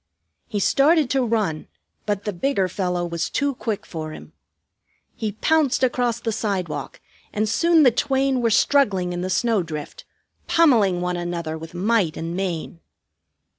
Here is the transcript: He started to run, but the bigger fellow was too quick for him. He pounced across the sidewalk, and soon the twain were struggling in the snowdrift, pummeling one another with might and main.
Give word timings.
He 0.47 0.59
started 0.59 1.11
to 1.11 1.23
run, 1.23 1.67
but 2.07 2.23
the 2.23 2.33
bigger 2.33 2.67
fellow 2.67 3.05
was 3.05 3.29
too 3.29 3.53
quick 3.53 3.85
for 3.85 4.13
him. 4.13 4.33
He 5.15 5.33
pounced 5.33 5.83
across 5.83 6.19
the 6.19 6.31
sidewalk, 6.31 6.99
and 7.31 7.47
soon 7.47 7.83
the 7.83 7.91
twain 7.91 8.41
were 8.41 8.49
struggling 8.49 9.13
in 9.13 9.21
the 9.21 9.29
snowdrift, 9.29 10.05
pummeling 10.47 11.01
one 11.01 11.17
another 11.17 11.55
with 11.55 11.75
might 11.75 12.17
and 12.17 12.35
main. 12.35 12.79